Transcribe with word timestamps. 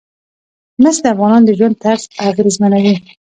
مس 0.81 0.97
د 1.03 1.05
افغانانو 1.13 1.47
د 1.47 1.49
ژوند 1.57 1.75
طرز 1.83 2.03
اغېزمنوي. 2.29 2.95